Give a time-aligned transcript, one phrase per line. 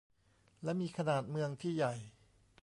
[0.63, 1.93] และมีขนาดเมืองที่ใหญ่